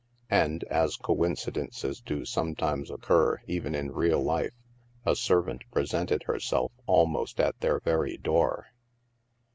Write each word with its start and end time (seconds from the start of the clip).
And, 0.31 0.63
as 0.63 0.95
coincidences 0.95 2.01
do 2.01 2.25
sometimes 2.25 2.89
occur 2.89 3.39
even 3.45 3.75
in 3.75 3.91
real 3.91 4.19
life, 4.19 4.55
a 5.05 5.15
servant 5.15 5.61
presented 5.71 6.23
herself 6.23 6.71
almost 6.87 7.39
at 7.39 7.59
their 7.59 7.79
very 7.81 8.17
door. 8.17 8.69